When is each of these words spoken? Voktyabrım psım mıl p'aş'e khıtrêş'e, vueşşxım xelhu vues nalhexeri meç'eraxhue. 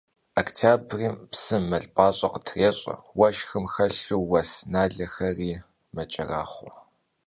Voktyabrım 0.35 1.17
psım 1.31 1.63
mıl 1.69 1.85
p'aş'e 1.95 2.27
khıtrêş'e, 2.33 2.95
vueşşxım 3.17 3.65
xelhu 3.73 4.17
vues 4.29 4.51
nalhexeri 4.71 5.51
meç'eraxhue. 5.95 6.73